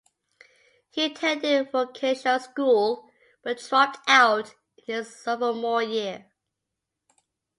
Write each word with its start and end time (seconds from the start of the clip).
He 0.89 1.05
attended 1.05 1.61
a 1.61 1.69
vocational 1.69 2.39
school, 2.39 3.11
but 3.43 3.59
dropped 3.69 3.99
out 4.07 4.55
in 4.75 4.95
his 4.95 5.15
sophomore 5.15 5.83
year. 5.83 6.25